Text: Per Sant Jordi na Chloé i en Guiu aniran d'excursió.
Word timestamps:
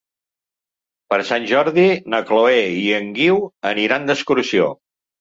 Per 1.13 1.19
Sant 1.33 1.45
Jordi 1.51 1.85
na 2.15 2.23
Chloé 2.31 2.65
i 2.81 2.83
en 3.03 3.15
Guiu 3.21 3.41
aniran 3.75 4.13
d'excursió. 4.13 4.77